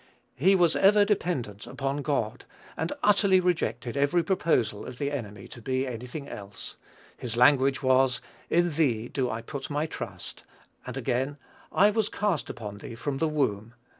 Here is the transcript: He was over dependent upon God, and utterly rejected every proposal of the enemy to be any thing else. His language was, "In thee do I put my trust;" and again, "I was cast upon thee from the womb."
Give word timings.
He 0.33 0.55
was 0.55 0.75
over 0.75 1.05
dependent 1.05 1.67
upon 1.67 1.97
God, 2.01 2.45
and 2.75 2.91
utterly 3.03 3.39
rejected 3.39 3.95
every 3.95 4.23
proposal 4.23 4.83
of 4.83 4.97
the 4.97 5.11
enemy 5.11 5.47
to 5.49 5.61
be 5.61 5.85
any 5.85 6.07
thing 6.07 6.27
else. 6.27 6.75
His 7.17 7.37
language 7.37 7.83
was, 7.83 8.19
"In 8.49 8.71
thee 8.71 9.09
do 9.09 9.29
I 9.29 9.43
put 9.43 9.69
my 9.69 9.85
trust;" 9.85 10.43
and 10.87 10.97
again, 10.97 11.37
"I 11.71 11.91
was 11.91 12.09
cast 12.09 12.49
upon 12.49 12.79
thee 12.79 12.95
from 12.95 13.19
the 13.19 13.29
womb." 13.29 13.75